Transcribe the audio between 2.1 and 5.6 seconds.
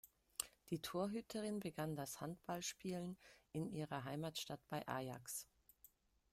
Handballspielen in ihrer Heimatstadt bei Ajax.